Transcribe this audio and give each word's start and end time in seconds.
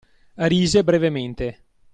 Rise 0.37 0.81
brevemente. 0.83 1.57